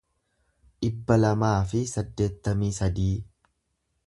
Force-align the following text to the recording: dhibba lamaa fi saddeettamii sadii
dhibba 0.85 1.17
lamaa 1.19 1.53
fi 1.73 1.83
saddeettamii 1.93 2.75
sadii 2.83 3.15